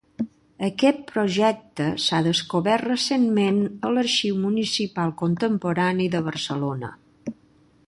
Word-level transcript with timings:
Aquest 0.67 1.01
projecte 1.09 1.89
s'ha 2.05 2.21
descobert 2.29 2.87
recentment 2.87 3.61
a 3.89 3.93
l'Arxiu 3.97 4.41
Municipal 4.47 5.15
Contemporani 5.23 6.11
de 6.17 6.27
Barcelona. 6.33 6.93